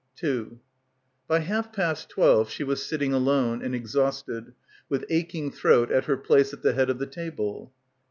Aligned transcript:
By 1.27 1.41
half 1.41 1.71
past 1.71 2.09
twelve 2.09 2.49
she 2.49 2.63
was 2.63 2.83
sitting 2.83 3.13
alone 3.13 3.61
and 3.61 3.75
exhausted 3.75 4.53
with 4.89 5.05
aching 5.11 5.51
throat 5.51 5.91
at 5.91 6.05
her 6.05 6.17
place 6.17 6.53
at 6.53 6.63
the 6.63 6.73
head 6.73 6.89
of 6.89 6.97
the 6.97 7.05
table. 7.05 7.71